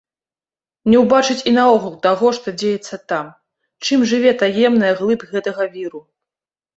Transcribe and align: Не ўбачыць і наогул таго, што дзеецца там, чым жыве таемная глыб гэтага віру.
Не 0.91 0.97
ўбачыць 1.01 1.45
і 1.49 1.51
наогул 1.57 1.91
таго, 2.07 2.31
што 2.37 2.53
дзеецца 2.61 2.99
там, 3.13 3.25
чым 3.85 4.07
жыве 4.13 4.31
таемная 4.41 4.89
глыб 5.03 5.27
гэтага 5.35 5.63
віру. 5.75 6.01